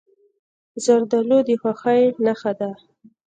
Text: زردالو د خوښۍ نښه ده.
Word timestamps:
زردالو 0.83 1.39
د 1.47 1.49
خوښۍ 1.61 2.01
نښه 2.25 2.51
ده. 2.59 2.71